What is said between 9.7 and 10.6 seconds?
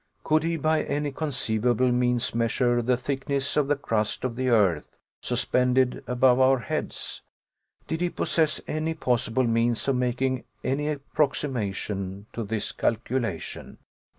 of making